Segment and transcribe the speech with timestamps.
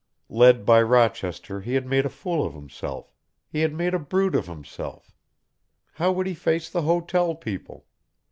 [0.29, 3.13] Led by Rochester he had made a fool of himself,
[3.47, 5.15] he had made a brute of himself,
[5.93, 7.85] how would he face the hotel people?